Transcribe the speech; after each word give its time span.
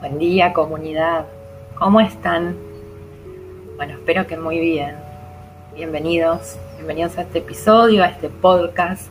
Buen 0.00 0.16
día 0.20 0.52
comunidad, 0.52 1.26
¿cómo 1.76 2.00
están? 2.00 2.56
Bueno, 3.74 3.94
espero 3.94 4.28
que 4.28 4.36
muy 4.36 4.60
bien. 4.60 4.94
Bienvenidos, 5.74 6.56
bienvenidos 6.76 7.18
a 7.18 7.22
este 7.22 7.40
episodio, 7.40 8.04
a 8.04 8.06
este 8.06 8.28
podcast, 8.28 9.08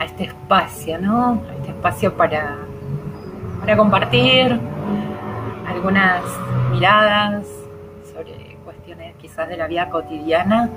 a 0.00 0.06
este 0.06 0.24
espacio, 0.24 0.98
¿no? 0.98 1.40
A 1.48 1.54
este 1.54 1.68
espacio 1.68 2.16
para, 2.16 2.56
para 3.60 3.76
compartir 3.76 4.58
algunas 5.68 6.24
miradas 6.72 7.46
sobre 8.12 8.56
cuestiones 8.64 9.14
quizás 9.14 9.48
de 9.48 9.56
la 9.56 9.68
vida 9.68 9.90
cotidiana, 9.90 10.70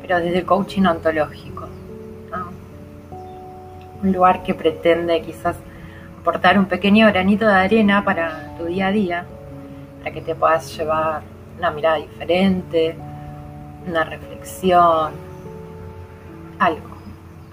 pero 0.00 0.20
desde 0.20 0.38
el 0.38 0.46
coaching 0.46 0.86
ontológico, 0.86 1.66
¿no? 2.30 2.48
Un 4.02 4.10
lugar 4.10 4.42
que 4.42 4.54
pretende 4.54 5.20
quizás 5.20 5.54
aportar 6.18 6.58
un 6.58 6.66
pequeño 6.66 7.06
granito 7.08 7.46
de 7.46 7.54
arena 7.54 8.04
para 8.04 8.54
tu 8.58 8.64
día 8.64 8.88
a 8.88 8.92
día, 8.92 9.26
para 10.00 10.12
que 10.12 10.20
te 10.20 10.34
puedas 10.34 10.76
llevar 10.76 11.22
una 11.58 11.70
mirada 11.70 11.96
diferente, 11.96 12.96
una 13.86 14.04
reflexión, 14.04 15.12
algo, 16.58 16.88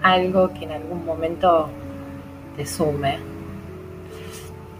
algo 0.02 0.52
que 0.52 0.64
en 0.64 0.72
algún 0.72 1.04
momento 1.04 1.68
te 2.56 2.66
sume. 2.66 3.18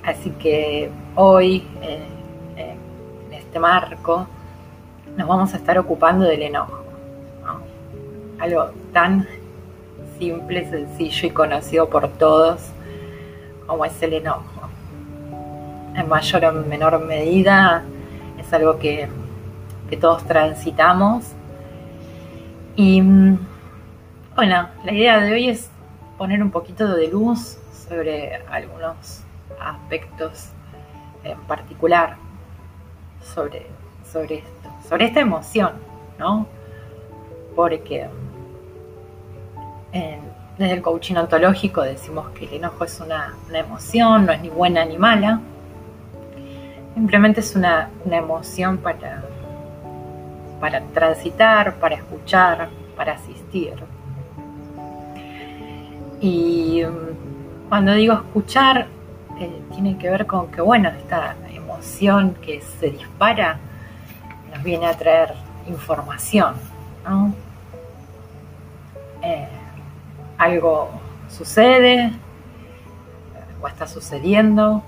Así 0.05 0.31
que 0.31 0.91
hoy, 1.15 1.67
eh, 1.83 2.07
eh, 2.57 2.77
en 3.27 3.33
este 3.33 3.59
marco, 3.59 4.27
nos 5.17 5.29
vamos 5.29 5.55
a 5.55 5.57
estar 5.57 5.79
ocupando 5.79 6.25
del 6.25 6.43
enojo. 6.43 6.85
Algo 8.39 8.71
tan 8.93 9.27
simple, 10.19 10.69
sencillo 10.69 11.29
y 11.29 11.31
conocido 11.31 11.89
por 11.89 12.09
todos 12.09 12.76
como 13.67 13.85
es 13.85 14.03
el 14.03 14.15
enojo. 14.15 14.43
En 15.95 16.09
mayor 16.09 16.45
o 16.45 16.53
menor 16.53 17.05
medida 17.05 17.85
es 18.39 18.53
algo 18.53 18.79
que, 18.79 19.09
todos 20.01 20.25
transitamos. 20.25 21.33
Y 22.75 23.01
bueno, 24.35 24.69
la 24.85 24.93
idea 24.93 25.21
de 25.21 25.33
hoy 25.33 25.49
es 25.49 25.71
poner 26.19 26.43
un 26.43 26.51
poquito 26.51 26.95
de 26.95 27.09
luz 27.09 27.57
sobre 27.89 28.37
algunos 28.51 29.23
aspectos 29.61 30.51
en 31.25 31.39
particular 31.43 32.17
sobre, 33.35 33.67
sobre 34.11 34.37
esto, 34.37 34.71
sobre 34.89 35.07
esta 35.07 35.21
emoción, 35.21 35.73
¿no? 36.19 36.47
Porque 37.55 38.09
en, 39.93 40.21
desde 40.59 40.75
el 40.75 40.83
coaching 40.83 41.17
ontológico 41.17 41.83
decimos 41.83 42.31
que 42.31 42.47
el 42.47 42.55
enojo 42.55 42.85
es 42.85 42.99
una, 43.01 43.35
emoción, 43.53 44.27
no 44.27 44.33
es 44.33 44.41
ni 44.41 44.49
buena 44.49 44.85
ni 44.85 44.97
mala. 44.97 45.41
Simplemente 46.95 47.41
es 47.41 47.55
una, 47.55 47.91
emoción 48.11 48.79
para, 48.79 49.23
para 50.61 50.81
transitar, 50.81 51.75
para 51.75 51.97
escuchar, 51.97 52.69
para 52.97 53.13
asistir. 53.13 53.75
Y 56.21 56.83
mm, 56.85 57.69
cuando 57.69 57.93
digo 57.93 58.15
escuchar, 58.15 58.87
eh, 59.39 59.61
tiene 59.73 59.99
que 59.99 60.09
ver 60.09 60.27
con 60.27 60.51
que, 60.51 60.63
bueno, 60.63 60.89
esta 60.89 61.37
emoción 61.53 62.35
que 62.41 62.63
se 62.63 62.91
dispara 62.91 63.59
nos 64.55 64.63
viene 64.63 64.87
a 64.87 64.95
traer 64.95 65.35
información, 65.69 66.55
¿no? 67.05 67.35
Eh, 69.23 69.49
algo 70.39 70.91
sucede 71.29 72.13
o 73.61 73.69
está 73.69 73.87
sucediendo 73.87 74.83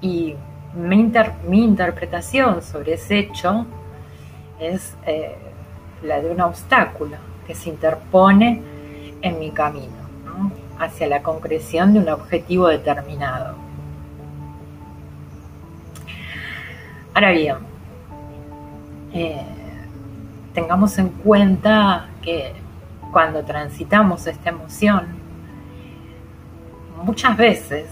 y 0.00 0.34
mi, 0.74 1.64
interpretación 1.64 2.62
sobre 2.62 2.94
ese 2.94 3.18
hecho 3.18 3.66
es 4.58 4.96
eh, 5.06 5.36
la 6.02 6.20
de 6.20 6.30
un 6.30 6.40
obstáculo 6.40 7.16
que 7.46 7.54
se 7.54 7.70
interpone 7.70 8.62
en 9.22 9.38
mi 9.38 9.50
camino 9.50 10.04
hacia 10.78 11.06
la 11.06 11.22
concreción 11.22 11.92
de 11.92 12.00
un 12.00 12.08
objetivo 12.08 12.66
determinado. 12.66 13.54
Ahora 17.14 17.30
bien, 17.30 17.56
eh, 19.12 19.40
tengamos 20.52 20.98
en 20.98 21.10
cuenta 21.10 22.08
que 22.22 22.52
cuando 23.14 23.44
transitamos 23.44 24.26
esta 24.26 24.50
emoción, 24.50 25.06
muchas 27.04 27.36
veces 27.36 27.86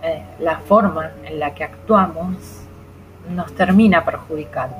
eh, 0.00 0.22
la 0.38 0.58
forma 0.58 1.10
en 1.24 1.40
la 1.40 1.52
que 1.52 1.64
actuamos 1.64 2.36
nos 3.28 3.52
termina 3.56 4.04
perjudicando. 4.04 4.76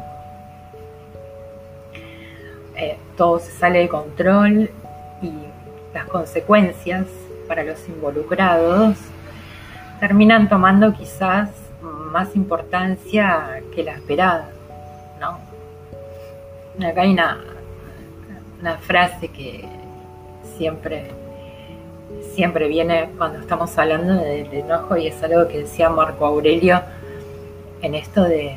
Eh, 2.76 2.96
todo 3.16 3.40
se 3.40 3.50
sale 3.50 3.80
de 3.80 3.88
control 3.88 4.70
y 5.20 5.32
las 5.92 6.04
consecuencias 6.06 7.06
para 7.48 7.64
los 7.64 7.88
involucrados 7.88 8.96
terminan 9.98 10.48
tomando 10.48 10.92
quizás 10.92 11.50
más 12.12 12.36
importancia 12.36 13.60
que 13.74 13.82
la 13.82 13.94
esperada, 13.94 14.50
¿no? 15.18 15.40
Acá 16.86 17.02
hay 17.02 17.12
una, 17.12 17.40
una 18.64 18.78
frase 18.78 19.28
que 19.28 19.62
siempre, 20.56 21.10
siempre 22.34 22.66
viene 22.66 23.10
cuando 23.19 23.38
estamos 23.41 23.76
hablando 23.76 24.14
del 24.14 24.50
enojo 24.54 24.97
y 24.97 25.08
es 25.08 25.22
algo 25.22 25.47
que 25.48 25.58
decía 25.58 25.91
Marco 25.91 26.25
Aurelio 26.25 26.80
en 27.82 27.94
esto 27.94 28.22
de 28.22 28.56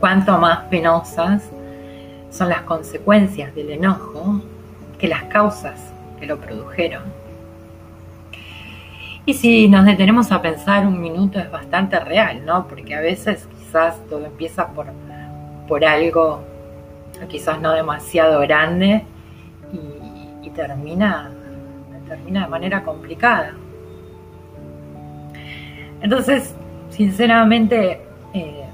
cuánto 0.00 0.38
más 0.38 0.60
penosas 0.70 1.42
son 2.30 2.48
las 2.48 2.62
consecuencias 2.62 3.54
del 3.54 3.72
enojo 3.72 4.40
que 4.98 5.08
las 5.08 5.24
causas 5.24 5.78
que 6.18 6.24
lo 6.24 6.38
produjeron. 6.38 7.02
Y 9.26 9.34
si 9.34 9.68
nos 9.68 9.84
detenemos 9.84 10.32
a 10.32 10.40
pensar 10.40 10.86
un 10.86 10.98
minuto 11.02 11.38
es 11.38 11.50
bastante 11.50 12.00
real, 12.00 12.46
¿no? 12.46 12.66
Porque 12.66 12.94
a 12.94 13.02
veces 13.02 13.46
quizás 13.58 13.96
todo 14.08 14.24
empieza 14.24 14.68
por, 14.68 14.86
por 15.68 15.84
algo 15.84 16.40
quizás 17.28 17.60
no 17.60 17.72
demasiado 17.72 18.40
grande 18.40 19.04
termina, 20.54 21.30
de 22.08 22.48
manera 22.48 22.82
complicada. 22.82 23.54
Entonces, 26.00 26.54
sinceramente, 26.90 28.00
eh, 28.32 28.64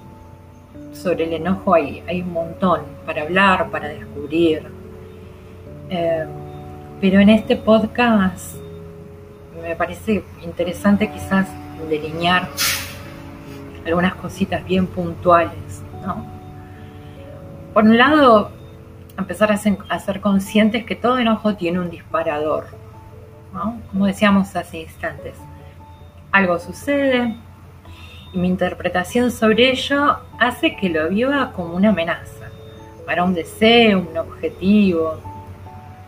sobre 0.93 1.25
el 1.25 1.33
enojo 1.35 1.75
hay, 1.75 2.03
hay, 2.09 2.23
un 2.23 2.33
montón 2.33 2.81
para 3.07 3.23
hablar, 3.23 3.71
para 3.71 3.89
descubrir. 3.89 4.67
Eh, 5.89 6.27
pero 7.01 7.21
en 7.21 7.31
este 7.31 7.57
podcast 7.57 8.57
me 9.63 9.75
parece 9.77 10.23
interesante 10.43 11.11
quizás 11.11 11.49
delinear 11.89 12.49
algunas 13.87 14.15
cositas 14.17 14.65
bien 14.65 14.87
puntuales. 14.87 15.83
Por 17.73 17.85
un 17.85 17.97
lado, 17.97 18.51
empezar 19.19 19.53
a 19.53 19.57
ser, 19.57 20.21
conscientes 20.21 20.85
que 20.85 20.97
todo 20.97 21.19
enojo 21.19 21.55
tiene 21.57 21.81
un 21.81 21.91
disparador, 21.91 22.67
Como 23.91 24.07
decíamos 24.07 24.55
hace 24.57 24.83
instantes. 24.83 25.35
Algo 26.33 26.59
sucede 26.59 27.37
y 28.33 28.39
mi 28.39 28.49
interpretación 28.49 29.31
sobre 29.31 29.71
ello 29.71 30.19
hace 30.39 30.77
que 30.77 30.89
lo 30.89 31.09
viva 31.09 31.53
como 31.53 31.75
una 31.75 31.91
amenaza, 31.91 32.49
para 33.07 33.25
un 33.25 33.35
deseo, 33.35 34.07
un 34.09 34.17
objetivo, 34.17 35.19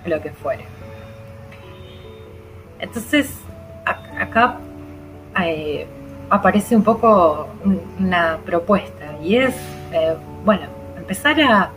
lo 0.07 0.21
que 0.21 0.31
fuere. 0.31 0.65
Entonces, 2.79 3.39
acá 3.85 4.59
eh, 5.41 5.87
aparece 6.31 6.77
un 6.77 6.83
poco 6.83 7.49
una 7.99 8.39
propuesta 8.45 9.17
y 9.23 9.37
es, 9.37 9.55
eh, 9.93 10.17
bueno, 10.45 10.67
empezar 10.97 11.41
a 11.41 11.71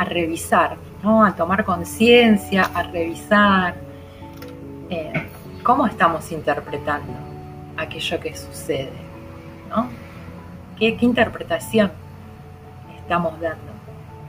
a 0.00 0.04
revisar, 0.04 0.78
¿no? 1.02 1.22
a 1.22 1.36
tomar 1.36 1.62
conciencia, 1.62 2.70
a 2.74 2.84
revisar 2.84 3.74
eh, 4.88 5.28
cómo 5.62 5.86
estamos 5.86 6.32
interpretando 6.32 7.12
aquello 7.76 8.18
que 8.18 8.34
sucede, 8.34 8.94
¿no? 9.68 9.88
¿Qué, 10.78 10.96
interpretación 11.02 11.92
estamos 12.96 13.38
dando? 13.42 13.72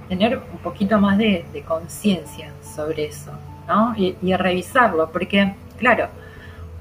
Tener 0.09 0.39
un 0.39 0.57
poquito 0.57 0.99
más 0.99 1.17
de, 1.17 1.63
conciencia 1.65 2.51
sobre 2.61 3.05
eso, 3.05 3.31
¿no? 3.65 3.95
Y, 3.95 4.17
y 4.21 4.35
revisarlo, 4.35 5.09
porque, 5.09 5.55
claro, 5.77 6.09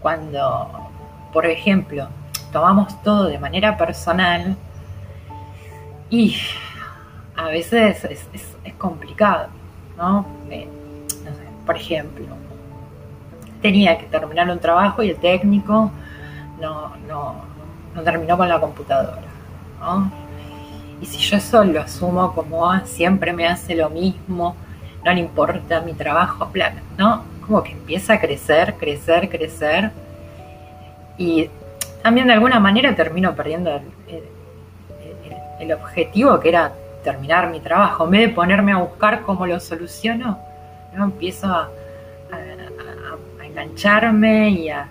cuando, 0.03 0.91
por 1.33 1.47
ejemplo, 1.47 2.09
tomamos 2.53 3.01
todo 3.05 3.27
de 3.27 3.39
manera 3.39 3.77
personal 3.77 4.57
y 6.11 6.37
a 7.41 7.49
veces 7.49 8.05
es, 8.05 8.75
complicado, 8.77 9.49
¿no? 9.97 10.27
¿no? 10.45 10.51
sé, 10.51 10.67
por 11.65 11.77
ejemplo, 11.77 12.27
tenía 13.63 13.99
que 13.99 14.07
terminar 14.07 14.49
un 14.51 14.59
trabajo 14.59 15.03
y 15.03 15.11
el 15.11 15.17
técnico 15.17 15.91
no, 16.61 16.97
no, 17.09 17.35
no 17.95 18.03
terminó 18.03 18.37
con 18.37 18.49
la 18.49 18.61
computadora. 18.61 19.23
¿no? 19.81 20.11
Y 21.01 21.07
si 21.07 21.19
yo 21.19 21.39
eso 21.39 21.65
lo 21.65 21.81
asumo 21.81 22.35
como, 22.35 22.71
ah, 22.71 22.83
siempre 22.85 23.33
me 23.33 23.47
hace 23.47 23.75
lo 23.75 23.89
mismo, 23.89 24.55
no 25.03 25.13
le 25.13 25.21
importa 25.21 25.81
mi 25.81 25.95
trabajo, 25.95 26.51
bla, 26.53 26.75
¿no? 26.99 27.25
Como 27.47 27.63
que 27.63 27.73
empieza 27.73 28.15
a 28.15 28.21
crecer, 28.21 28.75
crecer, 28.75 29.31
crecer. 29.31 29.91
Y 31.17 31.49
también 32.03 32.27
de 32.27 32.35
alguna 32.35 32.61
manera 32.61 32.95
termino 32.95 33.35
perdiendo 33.35 33.71
el, 33.71 34.25
objetivo 35.73 36.41
que 36.41 36.49
era 36.49 36.73
terminar 37.03 37.51
mi 37.51 37.61
trabajo. 37.61 38.05
En 38.05 38.11
vez 38.11 38.29
de 38.29 38.35
ponerme 38.35 38.73
a 38.73 38.79
buscar 38.79 39.23
cómo 39.23 39.47
lo 39.47 39.61
soluciono, 39.61 40.39
¿no? 40.95 41.05
empiezo 41.05 41.47
a, 41.47 41.71
engancharme 43.45 44.51
y 44.51 44.69
a, 44.69 44.89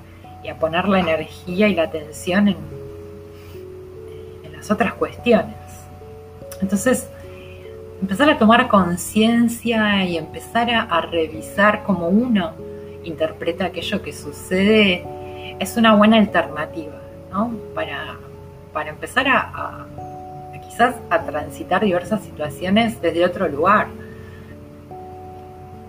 poner 0.60 0.88
la 0.90 1.00
energía 1.00 1.68
y 1.68 1.76
la 1.76 1.84
atención 1.84 2.48
en, 2.50 2.58
las 4.54 4.70
otras 4.72 4.94
cuestiones. 4.96 5.56
Entonces, 6.62 7.08
empezar 8.02 8.30
a 8.30 8.38
tomar 8.38 8.68
conciencia 8.68 10.04
y 10.04 10.18
empezar 10.18 10.70
a, 10.70 11.02
revisar 11.02 11.84
cómo 11.84 12.10
uno 12.10 12.52
interpreta 13.04 13.66
aquello 13.66 14.02
que 14.02 14.12
sucede 14.12 15.06
es 15.60 15.78
una 15.78 15.96
buena 15.96 16.18
alternativa, 16.18 17.00
¿no? 17.32 17.54
Para, 17.74 18.18
para 18.74 18.90
empezar 18.90 19.28
a, 19.28 19.86
a 20.82 21.22
transitar 21.24 21.84
diversas 21.84 22.22
situaciones 22.22 23.02
desde 23.02 23.26
otro 23.26 23.48
lugar, 23.48 23.88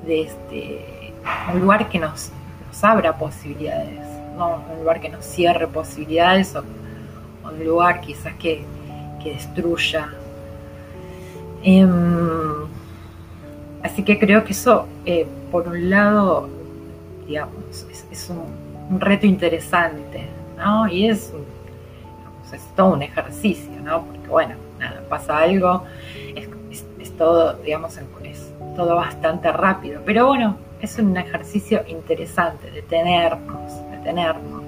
desde 0.06 0.22
este, 0.22 1.14
un 1.52 1.60
lugar 1.60 1.88
que 1.88 1.98
nos, 1.98 2.30
abra 2.82 3.16
posibilidades, 3.16 4.00
un 4.36 4.78
lugar 4.78 5.00
que 5.00 5.08
nos 5.10 5.24
cierre 5.24 5.66
posibilidades 5.66 6.56
o, 6.56 6.64
un 7.44 7.64
lugar 7.64 8.00
quizás 8.00 8.34
que, 8.34 8.64
que 9.22 9.32
destruya 9.32 10.08
Em, 11.62 12.66
así 13.82 14.02
que 14.02 14.18
creo 14.18 14.44
que 14.44 14.52
eso, 14.52 14.86
eh, 15.04 15.26
por 15.50 15.68
un 15.68 15.90
lado, 15.90 16.48
digamos, 17.26 17.86
es, 18.10 18.30
un, 18.30 18.98
reto 18.98 19.26
interesante, 19.26 20.26
¿no? 20.56 20.88
Y 20.88 21.06
es, 21.06 21.32
es 22.52 22.74
todo 22.74 22.94
un 22.94 23.02
ejercicio, 23.02 23.70
¿no? 23.84 24.04
Porque, 24.04 24.28
bueno, 24.28 24.54
nada, 24.80 25.02
pasa 25.08 25.38
algo, 25.38 25.84
es, 26.34 27.16
todo, 27.16 27.54
digamos, 27.62 27.98
es 28.24 28.52
todo 28.76 28.96
bastante 28.96 29.52
rápido, 29.52 30.02
pero 30.04 30.26
bueno, 30.26 30.56
es 30.80 30.98
un 30.98 31.16
ejercicio 31.16 31.84
interesante, 31.86 32.70
detenernos, 32.70 33.72
detenernos, 33.90 34.64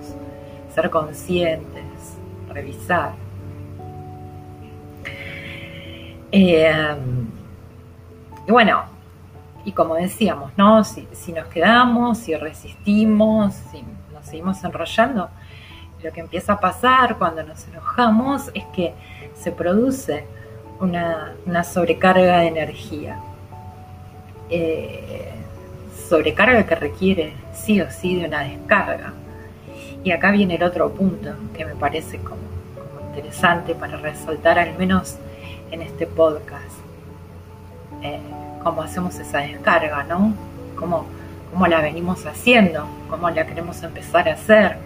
ser 0.74 0.90
conscientes, 0.90 2.18
revisar. 2.48 3.12
Eh, 6.30 6.96
y 8.46 8.50
bueno, 8.50 8.84
y 9.64 9.72
como 9.72 9.94
decíamos, 9.94 10.52
¿no? 10.56 10.82
Si, 10.84 11.06
nos 11.32 11.46
quedamos, 11.46 12.18
si 12.18 12.34
resistimos, 12.34 13.54
si 13.70 13.84
nos 14.12 14.26
seguimos 14.26 14.62
enrollando, 14.64 15.28
lo 16.02 16.12
que 16.12 16.20
empieza 16.20 16.54
a 16.54 16.60
pasar 16.60 17.16
cuando 17.18 17.42
nos 17.42 17.66
enojamos 17.68 18.50
es 18.54 18.64
que 18.74 18.94
se 19.34 19.52
produce 19.52 20.24
una, 20.80 21.64
sobrecarga 21.64 22.40
de 22.40 22.46
energía. 22.48 23.18
Eh, 24.50 25.32
sobrecarga 26.08 26.66
que 26.66 26.74
requiere 26.74 27.32
sí 27.54 27.80
o 27.80 27.90
sí 27.90 28.16
de 28.16 28.26
una 28.26 28.40
descarga. 28.40 29.12
Y 30.04 30.10
acá 30.10 30.30
viene 30.32 30.56
el 30.56 30.62
otro 30.64 30.90
punto 30.90 31.34
que 31.54 31.64
me 31.64 31.74
parece 31.74 32.18
como 32.18 32.42
interesante 33.08 33.74
para 33.74 33.96
resaltar 33.96 34.58
al 34.58 34.76
menos 34.76 35.16
en 35.70 35.82
este 35.82 36.06
podcast. 36.06 36.76
Eh, 38.02 38.18
cómo 38.62 38.82
hacemos 38.82 39.18
esa 39.18 39.38
descarga, 39.38 40.02
¿no? 40.04 40.34
Cómo, 40.76 41.06
cómo 41.52 41.66
la 41.66 41.80
venimos 41.80 42.26
haciendo, 42.26 42.86
cómo 43.08 43.30
la 43.30 43.46
queremos 43.46 43.82
empezar 43.82 44.28
a 44.28 44.32
hacer. 44.32 44.76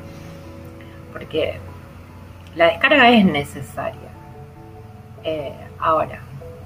Porque 1.17 1.59
la 2.55 2.67
descarga 2.67 3.09
es 3.09 3.25
necesaria. 3.25 4.11
Eh, 5.25 5.55
ahora, 5.79 6.21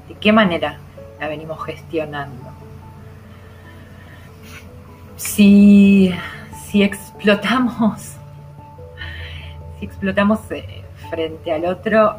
¿de 0.09 0.15
qué 0.15 0.33
manera 0.33 0.79
la 1.21 1.29
venimos 1.29 1.65
gestionando? 1.65 2.51
Si, 5.15 6.13
si 6.67 6.83
explotamos, 6.83 8.01
si 9.79 9.85
explotamos 9.85 10.41
eh, 10.51 10.83
frente 11.09 11.53
al 11.53 11.65
otro, 11.67 12.17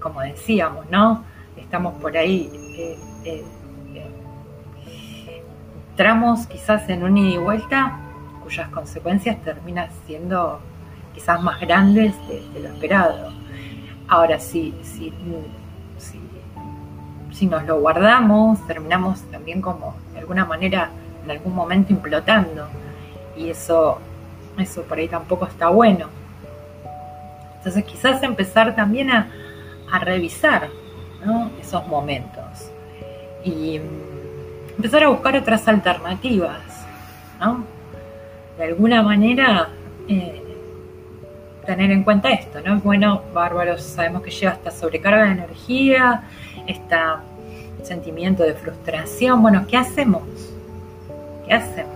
como 0.00 0.20
decíamos, 0.20 0.88
¿no? 0.90 1.24
Estamos 1.56 1.94
por 2.00 2.16
ahí, 2.16 2.50
eh, 2.76 2.98
eh, 3.24 3.44
eh, 4.86 5.44
tramos 5.96 6.46
quizás 6.46 6.88
en 6.88 7.02
un 7.02 7.16
ida 7.18 7.34
y 7.34 7.38
vuelta 7.38 7.99
cuyas 8.50 8.68
consecuencias 8.70 9.40
terminan 9.44 9.88
siendo 10.08 10.58
quizás 11.14 11.40
más 11.40 11.60
grandes 11.60 12.12
de, 12.26 12.60
lo 12.60 12.68
esperado. 12.68 13.32
Ahora, 14.08 14.40
si, 14.40 14.74
si, 14.82 15.12
si, 15.98 16.20
si 17.32 17.46
nos 17.46 17.64
lo 17.64 17.78
guardamos, 17.78 18.66
terminamos 18.66 19.22
también 19.30 19.62
como 19.62 19.94
de 20.12 20.18
alguna 20.18 20.44
manera 20.44 20.90
en 21.22 21.30
algún 21.30 21.54
momento 21.54 21.92
implotando. 21.92 22.66
Y 23.36 23.50
eso, 23.50 23.98
eso 24.58 24.82
por 24.82 24.98
ahí 24.98 25.06
tampoco 25.06 25.46
está 25.46 25.68
bueno. 25.68 26.08
Entonces 27.58 27.84
quizás 27.84 28.20
empezar 28.24 28.74
también 28.74 29.12
a, 29.12 29.30
a 29.92 30.00
revisar 30.00 30.70
esos 31.60 31.86
momentos 31.86 32.72
y 33.44 33.80
empezar 34.76 35.04
a 35.04 35.08
buscar 35.08 35.36
otras 35.36 35.68
alternativas. 35.68 36.58
De 38.58 38.64
alguna 38.64 39.02
manera, 39.02 39.70
eh, 40.08 40.42
tener 41.66 41.90
en 41.90 42.02
cuenta 42.02 42.30
esto, 42.30 42.60
¿no? 42.60 42.80
Bueno, 42.80 43.22
bárbaro, 43.32 43.78
sabemos 43.78 44.22
que 44.22 44.30
lleva 44.30 44.52
esta 44.52 44.70
sobrecarga 44.70 45.24
de 45.24 45.32
energía, 45.32 46.24
este 46.66 46.96
sentimiento 47.82 48.42
de 48.42 48.54
frustración. 48.54 49.42
Bueno, 49.42 49.66
¿qué 49.68 49.76
hacemos? 49.76 50.22
¿Qué 51.46 51.54
hacemos? 51.54 51.94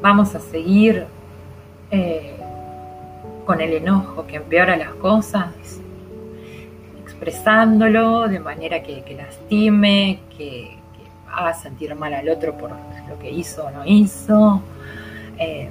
Vamos 0.00 0.34
a 0.34 0.40
seguir 0.40 1.06
eh, 1.90 2.36
con 3.44 3.60
el 3.60 3.72
enojo 3.72 4.26
que 4.26 4.36
empeora 4.36 4.76
las 4.76 4.90
cosas, 4.94 5.80
expresándolo 7.02 8.28
de 8.28 8.38
manera 8.38 8.82
que, 8.82 9.02
lastime, 9.16 10.20
que, 10.36 10.76
haga 11.30 11.52
sentir 11.54 11.94
mal 11.94 12.14
al 12.14 12.28
otro 12.28 12.56
por 12.56 12.70
lo 13.08 13.18
que 13.18 13.30
hizo 13.30 13.66
o 13.66 13.70
no 13.70 13.84
hizo, 13.84 14.62
eh, 15.38 15.70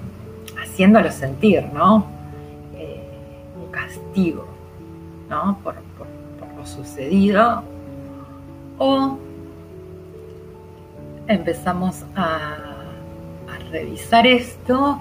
haciéndolo 0.61 1.11
sentir, 1.11 1.65
¿no? 1.73 2.05
Eh, 2.75 3.01
un 3.59 3.71
castigo, 3.71 4.47
¿no? 5.29 5.59
Por, 5.63 5.75
lo 6.55 6.65
sucedido. 6.65 7.63
O 8.79 9.17
empezamos 11.27 12.03
a, 12.15 12.55
a 13.47 13.71
revisar 13.71 14.25
esto 14.25 14.99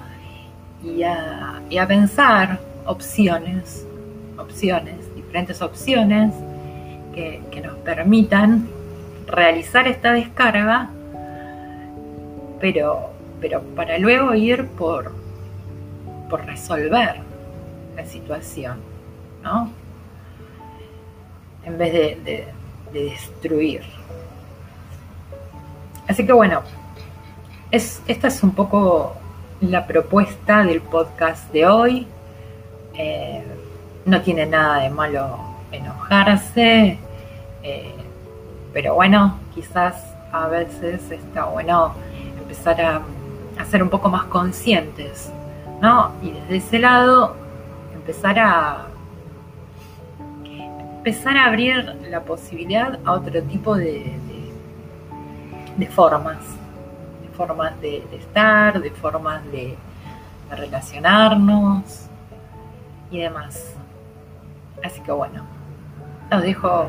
y 0.82 1.02
a, 1.02 1.86
pensar 1.88 2.58
opciones, 2.84 3.86
opciones, 4.38 5.14
diferentes 5.14 5.62
opciones 5.62 6.32
que, 7.14 7.42
nos 7.62 7.76
permitan 7.78 8.68
realizar 9.26 9.88
esta 9.88 10.12
descarga, 10.12 10.90
pero, 12.60 13.10
pero 13.40 13.62
para 13.74 13.98
luego 13.98 14.34
ir 14.34 14.66
por, 14.68 15.12
por 16.28 16.44
resolver 16.44 17.16
la 17.96 18.04
situación, 18.04 18.78
¿no? 19.42 19.70
En 21.64 21.78
vez 21.78 21.92
de, 21.92 22.46
de 22.92 23.02
destruir. 23.04 23.82
Así 26.08 26.24
que 26.24 26.32
bueno, 26.32 26.62
es, 27.70 28.00
esta 28.06 28.28
es 28.28 28.42
un 28.42 28.52
poco 28.52 29.16
la 29.60 29.86
propuesta 29.86 30.62
del 30.62 30.80
podcast 30.80 31.52
de 31.52 31.66
hoy. 31.66 32.06
Eh, 32.94 33.44
no 34.04 34.22
tiene 34.22 34.46
nada 34.46 34.82
de 34.82 34.90
malo 34.90 35.38
enojarse, 35.72 36.98
eh, 37.62 37.94
pero 38.72 38.94
bueno, 38.94 39.38
quizás 39.54 39.96
a 40.32 40.46
veces 40.46 41.10
está 41.10 41.46
bueno 41.46 41.94
empezar 42.56 42.80
a, 43.58 43.64
ser 43.64 43.82
un 43.82 43.88
poco 43.88 44.08
más 44.08 44.24
conscientes, 44.24 45.32
¿no? 45.80 46.12
Y 46.22 46.30
desde 46.30 46.56
ese 46.56 46.78
lado 46.78 47.34
empezar 47.94 48.38
a 48.38 48.86
empezar 50.98 51.36
a 51.36 51.46
abrir 51.46 51.84
la 52.10 52.20
posibilidad 52.22 52.98
a 53.04 53.12
otro 53.12 53.42
tipo 53.42 53.76
de, 53.76 54.12
de 55.76 55.86
formas 55.86 56.38
formas 57.36 57.78
de, 57.80 58.02
estar, 58.12 58.80
de 58.80 58.90
formas 58.90 59.44
de, 59.52 59.76
relacionarnos 60.50 62.06
y 63.10 63.18
demás. 63.18 63.74
Así 64.84 65.00
que 65.00 65.10
bueno, 65.10 65.44
los 66.30 66.42
dejo, 66.42 66.86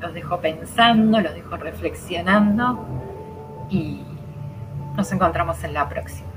los 0.00 0.14
dejo 0.14 0.40
pensando, 0.40 1.20
los 1.20 1.34
dejo 1.34 1.56
reflexionando 1.58 2.78
y 3.68 4.00
nos 4.98 5.12
encontramos 5.12 5.62
en 5.62 5.74
la 5.74 5.88
próxima. 5.88 6.27